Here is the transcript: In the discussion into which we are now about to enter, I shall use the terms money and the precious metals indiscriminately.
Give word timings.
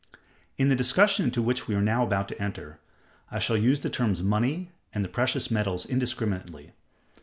In 0.57 0.69
the 0.69 0.75
discussion 0.75 1.25
into 1.25 1.43
which 1.43 1.67
we 1.67 1.75
are 1.75 1.79
now 1.83 2.01
about 2.03 2.27
to 2.29 2.41
enter, 2.41 2.79
I 3.29 3.37
shall 3.37 3.55
use 3.55 3.81
the 3.81 3.89
terms 3.91 4.23
money 4.23 4.71
and 4.91 5.05
the 5.05 5.07
precious 5.07 5.51
metals 5.51 5.85
indiscriminately. 5.85 6.71